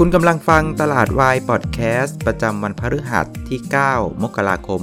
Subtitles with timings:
[0.00, 3.60] คุณกำลังฟังตลาดวายพอดแคสต์ประจำวันพฤหัสที่
[3.90, 4.80] 9 มกราคม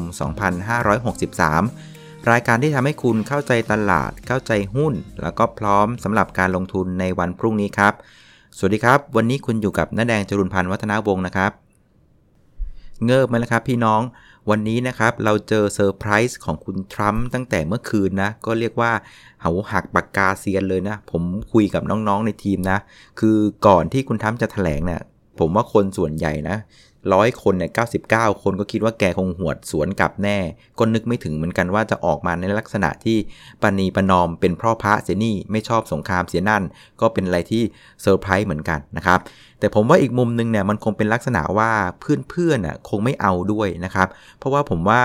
[1.54, 7.94] 2563 รายการที่ทำให้คุณเข้าใจตลาด เข้าใจหุ้น แล้วก็พร้อมสำหรับการลงทุนในวันพรุ่งนี้ครับ
[8.58, 11.52] สวัสดีครับ วันนี้คุณอยู่กับน้าแดงจรุนพันธ์วัฒนาวงศ์นะครับ
[13.06, 14.02] เงิบไหมล่ะครับพี่น้อง
[14.50, 18.92] วันนี้นะครับเราเจอเซอร์ไพรส์ของคุณทรัมป์ตั้งแต่เมื่อคืนนะ ก็เรียกว่า
[19.42, 22.78] เหาหักปากกาเซียนเลยนะ ผมคุยกับน้องๆในทีมนะ
[23.20, 25.02] คือก่อนที่คุณทรัมป์จะถแถลงเนะี่ย
[25.40, 26.58] ผมว่าคนส่วนใหญ่นะ
[27.14, 27.72] ร้อยคนเนี่ย
[28.08, 30.38] 99คนก็คิดว่าแกคงหวดสวนกลับแน่
[30.80, 33.18] ก็นึกไม่ถึงเหมือนกันว่าจะออกมาในลักษณะที่
[33.62, 36.64] ปณีปนอมเป็นพ่อพระเสียนี่ไม่ชอบสงครามเสียนั่น
[37.02, 37.64] ก็เป็นอะไรที่
[38.02, 39.20] เซอร์ไพรส์เหมือนกันนะครับ
[39.60, 44.08] แต่ผมว่าอีกมุมนึงเนี่ยมันคงเป็นลักษณะว่าเพื่อนๆน่ะคงไม่เอาด้วยนะครับ
[44.38, 45.04] เพราะว่าผมว่า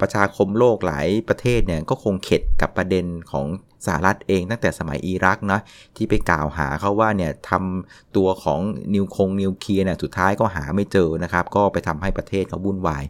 [0.00, 3.46] ประชาคมโลกหลายประเทศเนี่ยก็คงเข็ดกับประเด็นของ
[3.86, 5.60] สหรัฐเองตั้งแต่สมัยอิรักนะ
[5.96, 8.60] ที่ไปกล่าวหาเขาว่าเนี่ยทำตัวของ
[8.94, 13.04] นิวคงนิวเคลียร์เนี่ยสุดท้ายก็หาไม่เจอนะครับ ก็ไปทำให้ประเทศเขาวุ่นวาย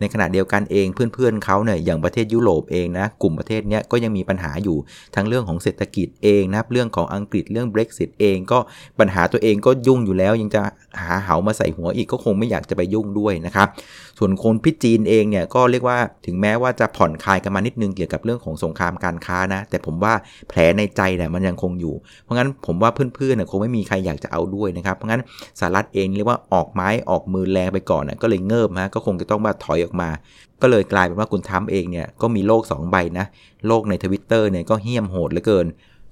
[0.00, 4.76] ในขณะเดียวกันเองเพื่อนๆเขาเนี่ยอย่างประเทศยุโรปเองนะกลุ่มประเทศนี้ก็ยังมีปัญหาอยู่
[5.14, 8.58] ทั้งเรื่องของเศรษฐกิจเองนะเรื่องของอังกฤษเรื่อง Brexit เองก็
[8.98, 10.62] ปัญหาตัวเองก็ยุ่งอยู่แล้ว ยังจะ
[11.00, 13.68] หาเหามาใส่หัวอีกก็คงไม่อยากจะไปยุ่งด้วยนะครับ
[14.18, 20.14] ส่วนคนพิจีนเองเนี่ยก็เรียกว่าถึงแม้ว่าจะผ่อนคลายกันมานิดนึงเกี่ยวกับเรื่องของสงครามการค้านะแต่ผมว่า
[20.48, 25.22] แผลในใจเนี่ยมันยังคงอยู่ เพราะงั้นผมว่าเพื่อนๆเนี่ยคงไม่มีใครอยากจะเอาด้วยนะครับเพราะงั้น
[25.60, 30.08] สหรัฐเองเรียกว่าออกไม้ออกมือแรงไปก่อนนะก็เลยเงิบฮะก็คงจะต้องมาถอยออกมา
[30.62, 33.26] ก็เลยกลายเป็นว่าคุณทัมเองเนี่ยก็มีโลก 2 ใบนะ
[33.66, 35.68] โลกในทวิตเตอร์เนี่ยก็เฮี้ยมโหดเหลือเกิน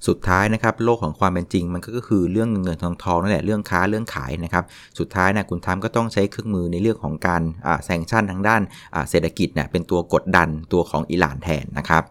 [0.09, 4.65] สุดท้ายนะครับโลกของความเป็นจริงมันก็คือเรื่องเงินทองทองนั่นแหละเรื่องค้าเรื่องขายนะครับ
[4.99, 7.43] สุดท้ายนะคุณทัมก็ต้องใช้เครื่องมือในเรื่องของการ
[7.85, 8.63] sanction ทางด้าน
[9.11, 12.03] เศรษฐกิจเนี่ยเป็นตัวกดดันตัวของอิหร่านแทนนะครับ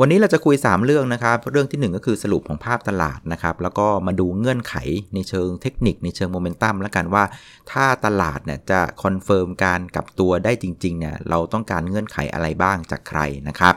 [0.00, 4.74] วันนี้เราจะคุย 3 เรื่องนะครับ เรื่องที่ 1 ก็คือสรุปของภาพตลาดนะครับ แล้วก็มาดูเงื่อนไข
[5.14, 7.24] ในเชิงเทคนิคในเชิงโมเมนตัมแล้วกันว่า
[7.72, 13.74] ถ้าตลาดเนี่ยจะ confirm การกลับตัวได้จริงๆเนี่ยเราต้องการเงื่อนไขอะไรบ้างจากใครนะครับ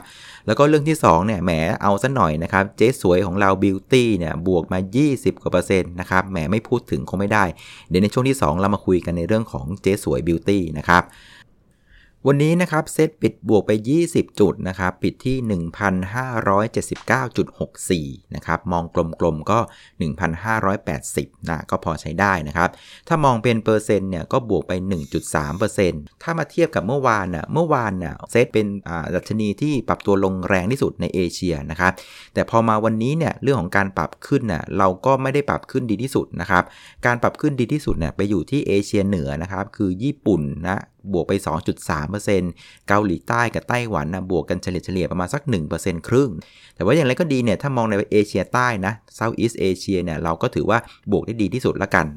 [0.47, 4.79] แล้วก็เรื่องที่2เนี่ยแหมเอาซะหน่อยนะครับ เจ๊สวยของเรา BEAUTY เนี่ยบวกมา
[5.11, 7.45] 20กว่าเปอร์เซ็นต์นะครับแหมไม่พูดถึงคงไม่ได้
[7.89, 11.03] เดี๋ยวในช่วงที่ 2 เรามาคุยกันในเรื่องของเจ๊สวยบิวตี้นะครับ
[12.27, 13.71] วันนี้นะครับเซตปิดบวกไป
[14.05, 15.37] 20 จุดนะครับปิดที่
[18.05, 18.83] 1,579.64 นะครับมอง
[19.19, 19.59] กลมๆก็
[20.73, 22.69] 1,580 นะก็พอใช้ได้นะครับ
[23.07, 24.71] ถ้ามองเป็นเปอร์เซ็นต์เนี่ยก็บวกไป
[25.47, 28.67] 1.3%ถ้ามาเทียบกับเมื่อวานน่ะเมื่อวานน่ะเซตเป็น
[29.15, 31.91] ดัชนีที่ปรับตัวลงแรงที่สุดในเอเชียนะครับ
[32.33, 36.63] แต่พอมาวันนี้เนี่ยเรื่องของการปรับขึ้นน่ะเราก็ไม่ได้ปรับขึ้นดีที่สุดนะครับ
[37.05, 40.79] การปรับขึ้นดีที่สุดเนี่ยไปอยู่ที่เอเชียเหนือนะครับคือญี่ปุ่นนะ
[41.13, 41.33] บวกไป
[42.11, 45.41] 2.3%เกาหลีใต้กับไต้หวันนะบวกกันเฉลี่ยเฉลี่ยประมาณสัก
[45.75, 46.29] 1%ครึ่ง
[46.75, 50.79] แต่ว่าอย่างไรก็ดีเนี่ยถ้ามองในเอเชียใต้นะเซาท์อีสเอเชียเนี่ยเราก็ถือว่า
[51.11, 52.07] บวกได้ดีที่สุดละกัน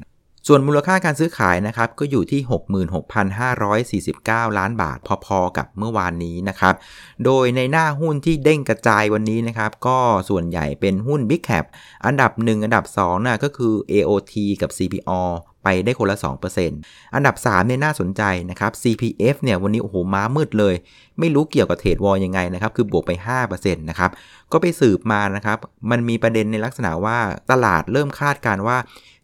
[0.47, 2.41] ส่วนมูลค่าการซื้อขายนะครับก็อยู่ที่
[4.49, 6.75] 66,549 ล้านบาทพอๆกับเมื่อวานนี้นะครับ
[7.25, 9.97] โดยในหน้าหุ้นที่เด้งกระจายวันนี้นะครับก็
[10.29, 11.65] ส่วนใหญ่เป็นหุ้น Big Cap
[12.05, 15.21] อันดับ 1 อันดับ2นะก็คือ AOT กับ CPO
[15.63, 16.17] ไปได้คนละ
[16.65, 20.75] 2%อันดับ 3 เนี่ยน่าสนใจนะครับ CPF เนี่ยวันนี้โอ้โหม้ามืดเลย
[21.19, 23.11] ไม่รู้เกี่ยวกับเทรดวอลยังไงนะครับ คือบวกไป
[23.45, 24.11] 5%นะครับ
[24.51, 25.57] ก็ไปสืบมานะครับ
[25.91, 27.17] มันมีประเด็นในลักษณะว่า
[27.51, 28.77] ตลาดเริ่มคาดการว่า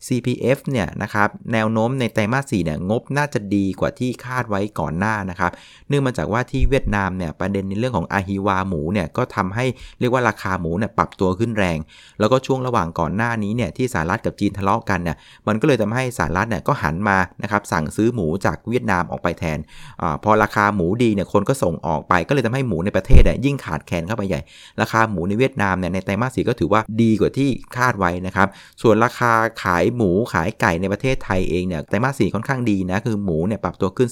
[0.08, 5.52] CPF เนี่ยนะครับแนวโน้มในไตรมาส4เนี่ยงบน่าจะดีกว่าที่คาดไว้ก่อนหน้านะครับ
[5.88, 9.66] เนื่องมาจากว่าที่เวียดนามเนี่ยประเด็นในเรื่องของอาฮิวาหมูเนี่ยก็ทำให้
[10.00, 11.78] เรียกว่าราคาหมูเนี่ยปรับตัวขึ้นแรง
[12.20, 15.18] แล้วก็ช่วงระหว่างก่อนหน้านี้เนี่ยที่สหรัฐกับจีนทะเลาะกันเนี่ย
[15.48, 19.60] มันก็เลยทำให้สหรัฐเนี่ยก็หันมานะครับสั่งซื้อหมูจากเวียดนามออกไปแทน
[20.02, 24.42] อพอราคาหมูดีเนี่ยคนก็ส่งออกไป ก็เลยทำให้หมูในประเทศเนี่ยยิ่งขาดแคลนเข้าไปใหญ่
[24.82, 28.48] ราคาหมูในเวียดนามเนี่ยในไตรมาสสีก็ถือว่าดีกว่าที่คาดไว้นะครับ
[28.82, 29.32] ส่วนราคา
[29.64, 34.10] ขายหมูขายไก่ในประเทศไทยเองเนี่ยไตรมาสสีค่อนข้างดีนะคือหมูเนี่ยปรับตัวขึ้น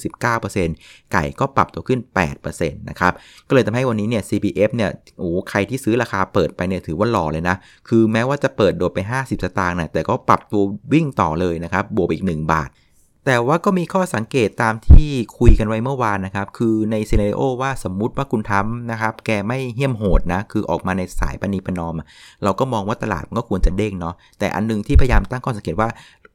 [0.54, 2.00] 19%ไก่ก็ปรับตัวขึ้น
[2.40, 3.14] 8%นะครับ
[3.48, 7.56] ก็เลยทำให้วันนี้เนี่ย CPF เนี่ยโอ้ใครที่ซื้อราคาเปิดไปเนี่ยถือว่าหล่อเลยนะ
[7.88, 10.62] คือแม้ว่าจะเปิดโดดไป 50 สตางค์นะแต่ก็ปรับตัว
[10.94, 12.70] วิ่งต่อเลยนะครับบวกอีก 1 บาท
[13.30, 21.94] แต่ว่าก็มีข้อสังเกตตามที่คุยกันไว้เมื่อวานนะครับ คือใน scenario ว่าสมมุติว่าคุณทรัมป์นะครับ แกไม่เหี้ยมโหดนะ คือออกมาในสายประนีประนอม
[22.44, 25.90] เราก็มองว่าตลาดมันก็ควรจะเด้งเนาะ แต่อันนึงที่พยายามตั้งข้อสังเกตว่า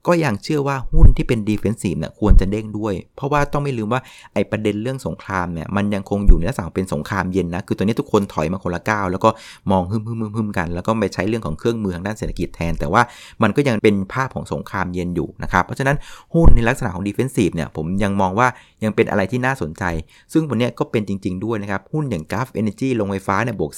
[0.07, 4.01] ก็ยังเชื่อว่าหุ้นที่เป็น defensive เนี่ยควรจะเด้งด้วย เพราะว่าต้องไม่ลืมว่า
[4.35, 9.31] ไอ้ประเด็นเรื่องสงครามเนี่ยมันยังคงอยู่ในลักษณะเป็นสงครามเย็นนะคือตอนนี้ทุกคนถอยมาคนละก้าวแล้วก็
[9.71, 13.03] มองฮึมฮึมฮึมฮึมกัน แล้วก็ไปใช้เรื่องของเครื่องมือทางด้านเศรษฐกิจแทน แต่ว่า
[13.43, 15.97] มันก็ยังเป็นภาพของสงครามเย็นอยู่นะครับเพราะฉะนั้น
[16.35, 18.49] หุ้นในลักษณะของ defensive เนี่ยผมยังมองว่า
[18.85, 19.85] ยังเป็นอะไรที่น่าสนใจ
[20.33, 23.73] ซึ่งวันนี้ก็เป็นจริง ๆด้วยนะครับหุ้นอย่าง g าฟเอเนจีลงไฟฟ้าเนี่ยบวก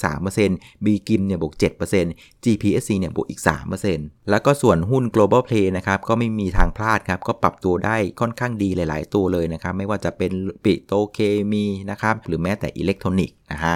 [0.45, 1.53] 3% B กิมเนี่ยบวก
[1.99, 3.41] 7% GPSC เนี่ยบวกอีก
[3.85, 10.31] 3%แล้วก็ส่วนหุ้น global play นะครับก็ไม่มีทางพลาดครับ ก็ปรับตัวได้ค่อนข้างดีหลาย ๆ ตัวเลยนะครับ ไม่ว่าจะเป็น
[10.63, 11.19] ปิโตรเค
[11.51, 13.75] มีนะครับ หรือแม้แต่อิเล็กทรอนิกส์นะฮะ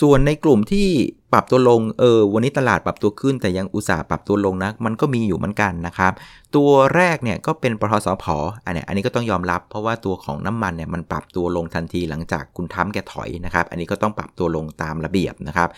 [0.00, 0.88] ส่วนในกลุ่มที่
[1.32, 6.12] ปรับตัวลง เออ วันนี้ตลาดปรับตัวขึ้นแต่ยังอุตส่าห์ปรับตัวลงนะ มันก็มีอยู่เหมือนกันนะครับ
[6.56, 8.24] ตัวแรกเนี่ยก็เป็นปตท.สผ.
[8.64, 15.68] อันนี้อันนี้ก็ต้องยอมรับ เพราะว่าตัวของน้ำมันเนี่ยมันปรับตัวลงทันทีหลังจากคุณทรัมป์แกถอยนะครับ อันนี้ก็ต้องปรับตัวลงตามระเบียบนะครับ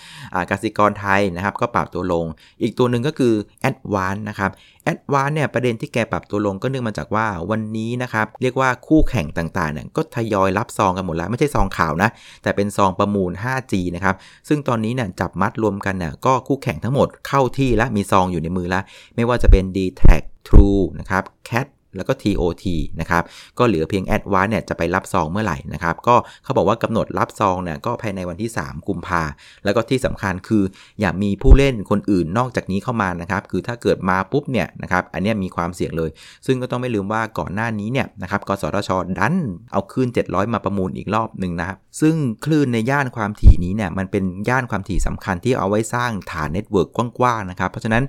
[0.50, 2.24] กสิกรไทยนะครับก็ปรับตัวลง
[2.62, 4.50] อีกตัวหนึ่งก็คือแอดวานซ์นะครับ
[4.84, 12.10] แอดวานซ์เนี่ยประเด็นที่แกปรับตัวลงก็เนื่องมาจากว่าวันนี้นะครับเรียกว่าคู่แข่งต่างๆเนี่ยก็ทยอยรับซองกันหมดแล้วไม่ใช่ซองข่าวนะ
[12.42, 14.14] แต่เป็นซองประมูล 5G นะครับ
[14.48, 18.82] ซึ่งตอนนี้เนี่ยจับมัดรวมกันเนี่ยก็คู่แข่งทั้งหมดเข้าที่และมีซองอยู่ในมือแล้ว
[19.16, 20.02] ไม่ว่าจะเป็น d t แท
[20.48, 21.66] True นะครับ Cat
[21.96, 22.64] แล้วก็ TOT
[23.00, 23.22] นะครับ
[23.58, 29.22] ก็เหลือเพียง a d v a n c e เนี่ยจะไปรับซองเมื่อไหร่นะครับก็เขาบอกว่ากำหนดรับซองเนี่ยก็ภายในวันที่ 3 กุมภา
[29.64, 30.62] แล้วก็ที่สำคัญคือ
[31.00, 36.10] อย่ามีผู้เล่นคนอื่นนอกจากนี้เข้ามานะครับคือถ้าเกิดมาปุ๊บเนี่ยนะครับอันนี้มีความเสี่ยงเลย
[36.46, 39.36] ซึ่งก็ต้องไม่ลืมว่าก่อนหน้านี้เนี่ยนะครับกสทชดัน
[39.72, 48.04] เอาคลื่น 700 มาประมูลอีกรอบหนึ่งนะครับซึ่งคลื่นในย่านความถี่นี้เนี่ยมันเป็นย่านความถี่สำคัญที่เอาไว้สร้างฐาน network กว้างๆนะครับเพราะฉะนั้น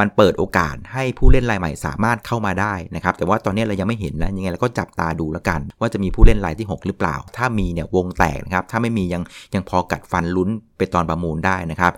[0.00, 9.22] มันเปิดโอกาสให้ผู้เล่นรายใหม่สามารถเข้ามาได้นะครับ แต่ว่าตอนนี้เรายังไม่เห็นนะยังไงเราก็จับตาดูแล้วกัน ว่าจะมีผู้เล่นรายที่ 6 หรือเปล่า ถ้ามีเนี่ยวงแตกนะครับถ้าไม่มียัง
[9.54, 10.50] ยังพอกัดฟันลุ้น
[10.82, 11.92] ไปตอนประมูลได้นะครับ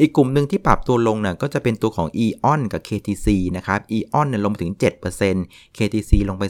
[0.00, 3.26] อีกกลุ่มหนึ่งที่ปรับตัวลงเนี่ยก็จะเป็นตัวของ AEON กับ KTC
[3.56, 4.74] นะครับ EON เนี่ยลงไปถึง
[5.24, 6.44] 7% KTC ลงไป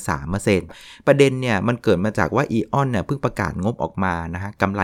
[0.50, 4.82] 3%ประเด็นเนี่ยมันเกิดมาจากว่า EON เนี่ยเพิ่งประกาศงบออกมานะฮะกำไร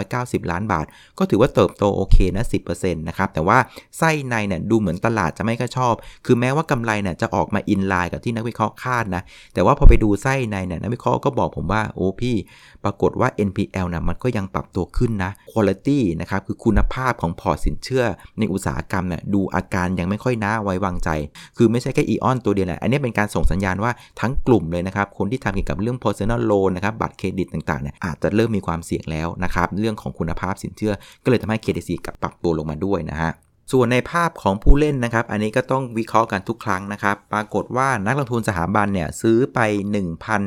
[0.00, 0.86] 990 ล้านบาท
[1.18, 3.58] ก็ถือว่าเติบโตโอเคนะ 10%นะครับแต่ว่า
[3.98, 5.94] ไส้ในเนี่ยดูเหมือนตลาดจะไม่ค่อยชอบ
[6.26, 9.22] คือแม้ว่ากำไรเนี่ยจะออกมาอินไลน์กับที่นักวิเคราะห์คาดนะ
[9.54, 12.36] แต่ว่าพอไปดูไส้ในเนี่ยนักวิเคราะห์ก็บอกผมว่าโอ้พี่
[12.84, 18.04] ปรากฏว่า NPL นะมันก็ยังปรับตัวขึ้นนะ Quality นะครับคือคุณภาพของพอร์ตสินเชื่อ
[18.38, 21.10] ในอุตสาหกรรมเนี่ยดูอาการยังไม่ค่อยน่าไว้วางใจ
[21.56, 30.92] คือไม่ใช่แค่อีออนตัวเดียวแหละอันนี้เป็นการส่งสัญญาณว่าทั้งกลุ่มเลยนะครับ คนที่ทำเกี่ยวกับเรื่อง personal loan นะครับบัตรเครดิตต่างๆเนี่ยอาจจะเริ่มมีความเสี่ยงแล้วนะครับเรื่องของคุณภาพสินเชื่อ
[31.24, 33.32] ก็เลยทำให้ KTC กับปรับตัวลงมาด้วยนะฮะ
[33.72, 39.58] ส่วนในภาพของผู้เล่นนะครับ อันนี้ก็ต้องวิเคราะห์กันทุกครั้งนะครับ ปรากฏว่านักลงทุนสถาบันเนี่ยซื้อไป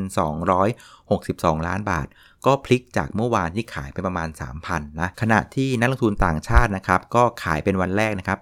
[0.05, 2.07] 1,262 ล้านบาท
[2.45, 4.29] ก็พลิกจากเมื่อวานที่ขายไปประมาณ
[4.63, 8.39] 3,000นะขณะที่นักลงทุนต่างชาตินะครับก็ขายเป็นวันแรกนะครับ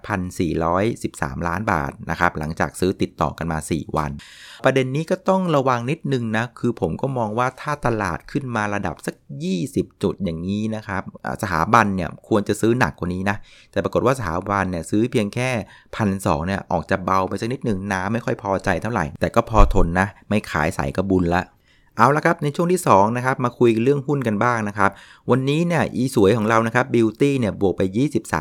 [0.72, 4.10] 1,413 ล้านบาทนะครับหลังจากซื้อติดต่อกันมา 4 วัน
[4.64, 9.14] ประเด็นนี้ก็ต้องระวังนิดนึงนะคือผมก็มองว่าถ้าตลาดขึ้นมาระดับสัก
[9.58, 11.02] 20 จุดอย่างนี้นะครับ
[11.42, 13.36] สถาบันเนี่ยควรจะซื้อหนักกว่านี้นะ
[13.72, 15.50] แต่ปรากฏว่าสถาบันเนี่ยซื้อเพียงแค่
[15.96, 21.42] พันสเนี่ยออกจะเบาไปสักนิดหนึ่งน้าไม่ค่อยพอใจเท่าไหร่ แต่ก็พอทนนะ ไม่ขายใส่กระบุญละ
[22.00, 24.90] เอาละครับ ในช่วงที่2นะครับมาคุยเรื่องหุ้นกันบ้างนะครับ
[25.30, 27.82] วันนี้เนี่ยอีสวยของเรานะครับบิวตี้เนี่ยบวกไป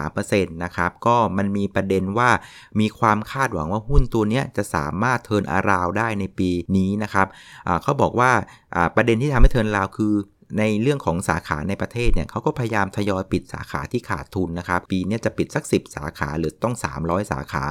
[0.01, 2.29] 23%นะครับก็มันมีประเด็นว่า
[2.79, 7.27] มีความคาดหวังว่าหุ้นตัวนี้จะสามารถเทินอาราวได้ในปีนี้นะครับ
[7.83, 8.31] เขาบอกว่า
[8.95, 10.13] ประเด็นที่ทำให้เทินราวคือ
[10.59, 17.63] ในเรื่องของสาขาในประเทศเนี่ยเขาก็พยายามทยอยปิดสาขาที่ขาดทุนนะครับ ปีนี้จะปิดสัก 10 สาขาหรือต้อง 300 สาขา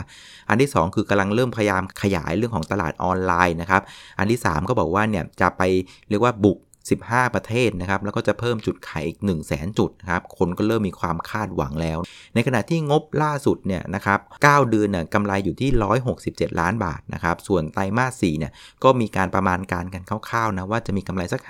[0.48, 3.82] อันที่ 2 คือกำลังเริ่มพยายามขยายเรื่องของตลาดออนไลน์นะครับ
[4.18, 5.62] อันที่ 3 ก็บอกว่าเนี่ยจะไป
[6.08, 6.58] เรียกว่าบุก
[6.94, 11.98] 15 ประเทศนะครับ แล้วก็จะเพิ่มจุดขายอีก 1 0 0 0 0แสนจุดนะครับ คนก็เริ่มมีความคาดหวังแล้ว
[12.34, 15.70] ในขณะที่งบล่าสุดเนี่ยนะครับ 9 เดือนเนี่ยกำไรอยู่ที่
[16.14, 18.52] 167 ล้านบาทนะครับ ส่วนไตรมาส4เนี่ย
[18.84, 21.42] ก็มีการประมาณการกันคร่าวๆนะว่าจะมีกำไรสัก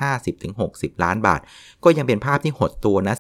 [0.47, 1.40] 50-60 ล้านบาท
[1.85, 3.14] ก็ยังเป็นภาพที่หดตัวนะ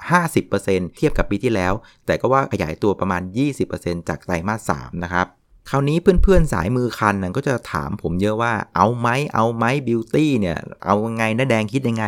[0.46, 1.72] 50%เทียบกับปีที่แล้ว
[2.06, 3.22] แต่ก็ว่าขยายตัวประมาณ
[3.64, 5.28] 20%จากไตรมาส3นะครับ
[5.70, 10.56] คราวนี้เพื่อนๆสายมือคันนั่นก็จะถามผมเยอะว่าเอาไหมเอาไหมบิวตี้เนี่ย
[10.86, 12.04] เอาไงนะแดงคิดยังไง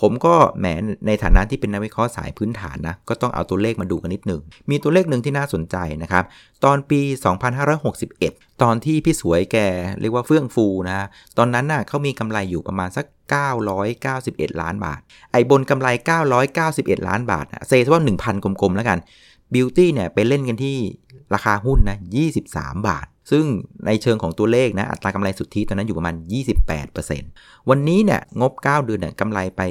[0.00, 0.66] ผมก็แหม
[1.06, 6.24] ในฐานะที่เป็นนักวิเคราะห์สายพื้นฐานนะก็ต้องเอาตัวเลขมาดูกันนิดหนึ่ง มีตัวเลขหนึ่งที่น่าสนใจนะครับ
[6.64, 7.00] ตอนปี
[7.82, 9.56] 2561 ตอนที่พี่สวยแก
[10.00, 11.06] เรียกว่าเฟื่องฟูนะ
[11.38, 13.06] ตอนนั้นน่ะเขามีกำไรอยู่ประมาณสัก
[13.82, 15.00] 991 ล้านบาท
[15.32, 15.88] ไอ้บนกำไร
[16.48, 19.00] 991 ล้านบาทเซซว่า 1,000 กลมๆแล้วกัน
[19.54, 20.76] บิวตี้เนี่ยไปเล่นกันที่
[21.34, 21.98] ราคาหุ้นนะ
[22.42, 23.44] 23 บาท ซึ่ง
[23.86, 26.14] ในเชิงของตัวเลขนะ อัตรากำไรสุทธิตอนนั้นอยู่ประมาณ
[26.92, 29.62] 28%วันนี้เนี่ยงบ 9 เดือนเนี่ยกำไรไป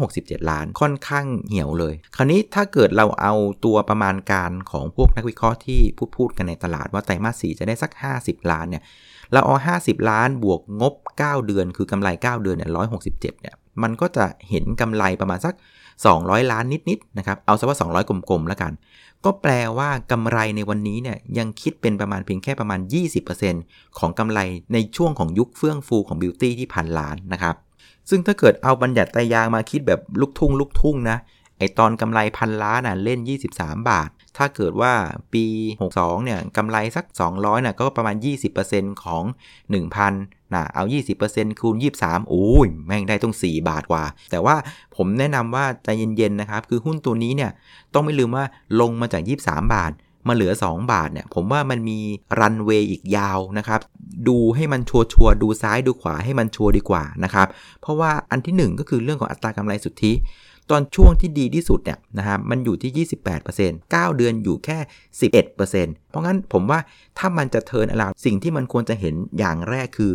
[0.00, 7.90] 167 ล้านค่อนข้างเหี่ยวเลย คราวนี้ถ้าเกิดเราเอาตัวประมาณการของพวกนักวิเคราะห์ที่พูดพูดกันในตลาดว่าไตรมาส 4 จะได้สัก
[8.22, 8.82] 50 ล้านเนี่ย
[9.32, 15.54] เราเอา 50 ล้านบวกงบ 9 เดือน คือกำไร 9 เดือนเนี่ย167เนี่ย มันก็จะเห็นกำไรประมาณสัก
[16.02, 18.72] 200 ล้านนิดๆนะครับเอาซะว่า 200 กลมๆแล้วกัน
[19.24, 22.80] ก็แปลว่ากำไรในวันนี้เนี่ยยังคิดเป็นประมาณเพียงแค่ประมาณ
[23.38, 24.40] 20%ของกำไร
[24.72, 27.54] ในช่วงของยุคเฟื่องฟูของบิวตี้ที่พันล้านนะครับ
[28.10, 31.16] ซึ่งถ้าเกิดเอาบัญญัติตายางมาคิดแบบลุกทุ่งลุกทุ่งนะ
[31.58, 33.18] ไอตอนกำไรพันล้านน่ะเล่น
[33.54, 34.92] 23 บาท ถ้าเกิดว่า
[35.32, 35.44] ปี
[35.84, 37.04] 62 เนี่ยกำไรสัก
[37.36, 38.16] 200น่ะก็ประมาณ
[38.60, 39.24] 20%ของ
[39.88, 40.84] 1,000นะเอา
[41.22, 44.56] 20%คูณ 23 โอ้ย แม่งได้ต้อง 4 บาทกว่า แต่ว่า
[44.96, 47.50] ผมแนะนำว่าใจเย็น ๆ นะครับ คือหุ้นตัวนี้เนี่ย
[47.94, 48.44] ต้องไม่ลืมว่า
[48.80, 49.92] ลงมาจาก 23 บาท
[50.28, 51.98] มาเหลือ 2 บาทเนี่ย ผมว่ามันมี
[52.40, 53.80] รันเวย์อีกยาวนะครับ
[54.28, 57.46] ดูให้มันชัวร์ดูซ้ายดูขวาให้มันชัวร์ดีกว่านะครับ
[57.80, 60.12] เพราะว่าอันที่ 1 ก็คือเรื่องของอัตรากำไรสุทธิ
[60.70, 64.78] ตอนช่วงที่ดีที่สุดเนี่ยนะครับมันอยู่ที่ 28% 9 เดือนอยู่แค่
[65.20, 66.78] 11%เพราะงั้นผมว่า
[67.18, 70.12] ถ้ามันจะเทินอลาวสิ่งที่มันควรจะเห็นอย่างแรกคือ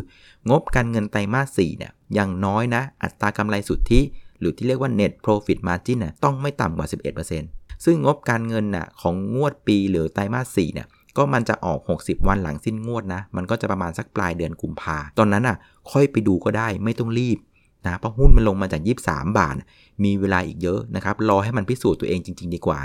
[0.49, 4.01] งบการเงินไตรมาส4เนี่ยอย่างน้อยนะ อัตรากำไรสุทธิ
[4.39, 6.87] หรือที่เรียกว่า net profit margin น่ะต้องไม่ต่ำกว่า
[7.35, 15.57] 11%ซึ่งงบการเงินน่ะของงวดปีหรือไตรมาส4เนี่ยก็มันจะออก 60 วันหลังสิ้นงวดนะ มันก็จะประมาณสักปลายเดือนกุมภาตอนนั้นอะ
[15.91, 17.37] ค่อยไปดูก็ได้ไม่ต้องรีบ
[17.85, 19.55] นะเพราะหุ้นมันลงมาจาก 23 บาท
[20.03, 22.79] มีเวลาอีกเยอะนะครับ รอให้มันพิสูจน์ตัวเองจริง ๆ ดีกว่า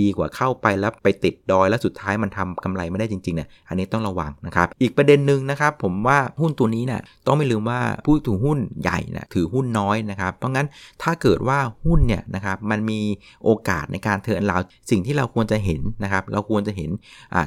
[0.00, 10.66] ดีกว่าเข้าไปแล้วไปติดดอยแล้วสุดท้ายมันทำกำไรไม่ได้จริงๆเนี่ยอันนี้ต้องระวังนะครับ อีกประเด็นหนึ่งนะครับผมว่าหุ้นตัวนี้เนี่ยต้องไม่ลืมว่าผู้ถือหุ้นใหญ่นะถือหุ้นน้อยนะครับ เพราะงั้น
[11.02, 13.00] ถ้าเกิดว่าหุ้นเนี่ยนะครับมันมี
[13.44, 14.56] โอกาสในการเทิร์นเรา
[14.90, 16.90] สิ่งที่เราควรจะเห็นนะครับเราควรจะเห็น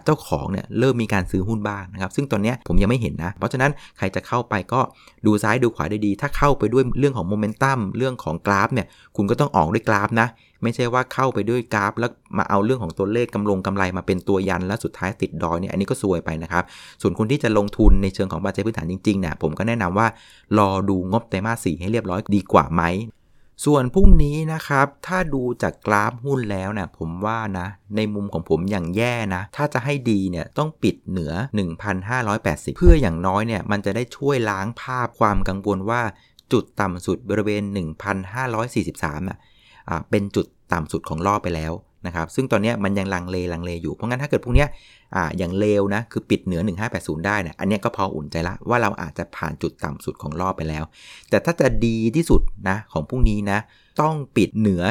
[0.05, 4.81] เจ้าของเนี่ยเริ่มมีการซื้อหุ้นบ้างนะครับ ซึ่งตอนนี้ผมยังไม่เห็นนะ เพราะฉะนั้นใครจะเข้าไปก็
[5.25, 10.27] ดูซ้ายดูขวาได้ดี ถ้าเข้าไปด้วยเรื่องของโมเมนตัมเรื่องของกราฟเนี่ยคุณก็ต้องออกด้วยกราฟนะ
[10.63, 16.63] ไม่ใช่ว่าเข้าไปด้วยกราฟ แล้วมาเอาเรื่องของตัวเลขกำลงกำไรมาเป็นตัวยันแล้วสุดท้ายติดดอยเนี่ยอันนี้ก็ซวยไปนะครับ
[17.01, 20.07] ส่วนคนที่จะลงทุนในเชิงของปัจจัยพื้นฐานจริงๆเนี่ยผมก็แนะนำว่า
[20.57, 22.83] รอดูงบไตรมาสสี่ให้เรียบร้อยดีกว่าไหม
[23.65, 31.33] ส่วนพรุ่งนี้นะครับ ถ้าดูจากกราฟหุ้นแล้วเนี่ยผมว่านะ ในมุมของผมอย่างแย่นะ ถ้าจะให้ดีเนี่ยต้องปิดเหนือ
[32.05, 36.01] 1,580 เพื่ออย่างน้อยเนี่ย มันจะได้ช่วยล้างภาพความกังวลว่า
[36.51, 37.63] จุดต่ำสุดบริเวณ
[38.45, 39.37] 1,543อะ
[40.09, 41.73] เป็นจุดต่ำสุดของรอบไปแล้ว
[42.07, 44.65] นะครับซึ่งตอนนี้มันยังลังเลลังเลอยู่ เพราะงั้นถ้าเกิดพวกนี้
[45.15, 46.61] ออย่างเลวนะคือปิดเหนือ
[46.93, 50.83] 1580 ได้นะอันนี้ก็พออุ่นใจละว่าเราอาจจะผ่านจุดต่ำสุดของรอบไปแล้ว
[51.29, 53.59] แต่ถ้าจะดีที่สุดนะของพวกนี้นะ
[54.01, 54.83] ต้องปิดเหนือ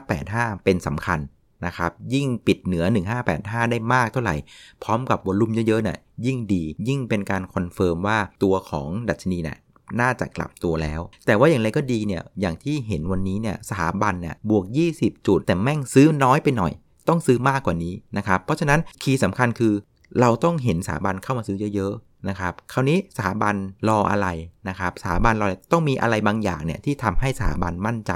[0.00, 1.20] 1585 เป็นสำคัญ
[1.66, 2.84] นะครับยิ่งปิดเหนือ
[3.28, 4.36] 1585 ได้มากเท่าไหร่
[4.82, 9.58] พร้อมกับวอลุ่มเยอะๆนะ่ยยิ่งดียิ่งเป็นการ confirm ว่าตัวของดัชนีเนี่ย
[10.00, 14.64] น่าจะกลับตัวแล้ว แต่ว่าอย่างไรก็ดีเนี่ยอย่างที่เห็นวันนี้เนี่ยสถาบันเนี่ยบวก
[14.96, 16.72] 20 จุด แต่แม่งซื้อน้อยไปหน่อย
[17.08, 19.72] ต้องซื้อมากกว่านี้นะครับเพราะฉะนั้น key สำคัญคือ
[20.20, 21.92] เราต้องเห็นสถาบันเข้ามาซื้อเยอะ
[22.28, 23.54] นะครับคราวนี้สถาบัน
[23.88, 24.28] รออะไร
[24.68, 28.12] นะครับสถาบันรอต้องมีอะไรบางอย่างเนี่ยที่ทำให้สถาบันมั่นใจ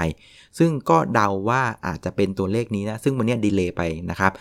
[0.59, 4.31] ซึ่งก็เดาว่าอาจจะเป็นตัวเลขนี้นะซึ่งวันนี้ delay ไปนะครับ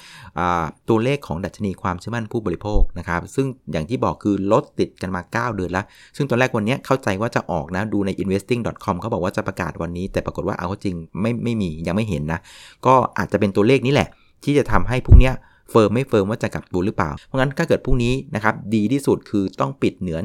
[0.89, 5.85] ตัวเลขของดัชนีความเชื่อมั่นผู้บริโภคนะครับซึ่งอย่างที่บอกคือลดติดกันมา 9 เดือนแล้ว
[6.17, 12.41] ซึ่งตอนแรกวันนี้เข้าใจว่าจะออกนะดูใน investing.com เขาบอกว่าจะประกาศวันนี้ แต่ปรากฏว่าเอาจริงไม่ไม่มียังไม่เห็นนะ
[12.87, 14.09] ก็อาจจะเป็นตัวเลขนี้แหละ
[14.45, 15.35] ที่จะทำให้พวกเนี้ย
[15.71, 20.19] firm ไม่ firm ว่าจะกลับตัวหรือเปล่า เพราะงั้นถ้าเกิดพรุ่งนี้นะครับดีที่สุดคือต้องปิดเหนือ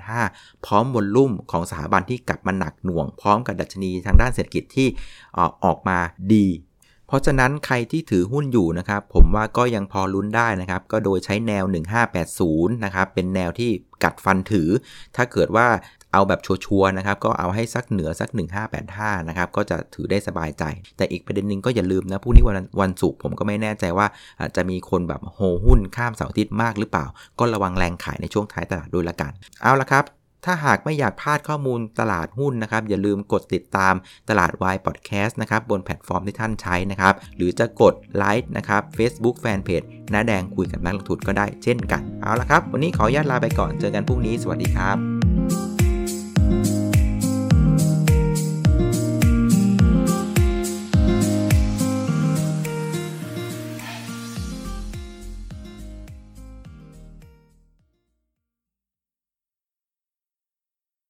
[0.00, 4.88] 1585 พร้อม volume ของสถาบันที่กลับมาหนักหน่วง พร้อมกับดัชนีทางด้านเศรษฐกิจที่
[5.64, 5.98] ออกมา
[6.34, 6.46] ดี
[7.06, 11.64] เพราะฉะนั้นใครที่ถือหุ้นอยู่นะครับผมว่าก็ยังพอลุ้นได้นะครับก็โดยใช้แนว
[12.24, 13.70] 1580 นะครับเป็นแนวที่
[14.04, 14.68] กัดฟันถือ
[15.16, 15.68] ถ้าเกิดว่า
[16.12, 18.28] เอาแบบชัวร์นะครับ ก็เอาให้สักเหนือสัก
[18.78, 20.64] 1585 นะครับ ก็จะถือได้สบายใจ
[20.96, 24.06] แต่อีกประเด็นหนึ่งก็อย่าลืมนะพรุ่งนี้วันวันศุกร์ผมก็ไม่แน่ใจว่า
[24.56, 27.06] จะมีคนแบบโฮหุ้นข้ามเสาร์อาทิตย์มากหรือเปล่า
[27.38, 30.04] ก็ระวังแรงขายในช่วงท้ายตลาดด้วยละกัน เอาละครับ
[30.46, 33.94] ถ้าหากไม่อยากพลาดข้อมูลตลาดหุ้นนะครับ อย่าลืมกดติดตาม
[34.28, 45.19] ตลาดวายพอดแคสต์นะครับบนแพลตฟอร์มที่ท่านใช้นะครับ หรือจะกดไลค์นะครับ Facebook Fanpage น้าแดงคุยกับนักลงทุนก็ได้เช่นกัน เอาละครับ วันนี้ขออนุญาตลาไปก่อนเจอกันพรุ่งนี้สวัสดีครับ